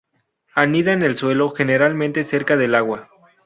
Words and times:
Anida 0.55 0.93
en 0.93 1.03
el 1.03 1.15
suelo, 1.15 1.51
generalmente 1.51 2.23
cerca 2.23 2.57
del 2.57 2.73
agua. 2.73 3.07